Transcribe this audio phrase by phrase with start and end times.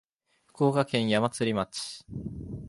[0.47, 2.03] 福島県矢祭町